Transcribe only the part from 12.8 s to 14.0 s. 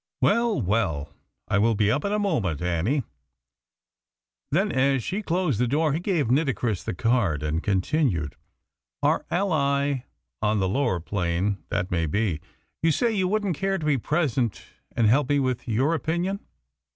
You say you wouldn't care to be